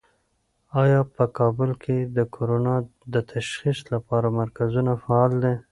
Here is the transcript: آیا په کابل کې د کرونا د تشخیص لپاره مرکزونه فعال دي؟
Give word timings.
آیا 0.81 1.01
په 1.15 1.23
کابل 1.37 1.71
کې 1.83 1.97
د 2.17 2.17
کرونا 2.35 2.75
د 3.13 3.15
تشخیص 3.33 3.79
لپاره 3.93 4.27
مرکزونه 4.39 4.91
فعال 5.03 5.31
دي؟ 5.43 5.53